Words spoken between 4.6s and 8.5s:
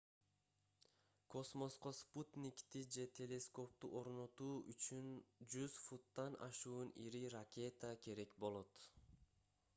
үчүн 100 футтан ашуун ири ракета керек